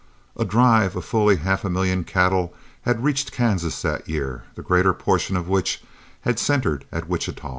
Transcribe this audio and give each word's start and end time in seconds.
A 0.35 0.45
drive 0.45 0.95
of 0.95 1.05
fully 1.05 1.35
half 1.35 1.63
a 1.63 1.69
million 1.69 2.03
cattle 2.03 2.55
had 2.85 3.03
reached 3.03 3.31
Kansas 3.31 3.79
that 3.83 4.09
year, 4.09 4.45
the 4.55 4.63
greater 4.63 4.93
portion 4.95 5.37
of 5.37 5.47
which 5.47 5.83
had 6.21 6.39
centred 6.39 6.85
at 6.91 7.07
Wichita. 7.07 7.49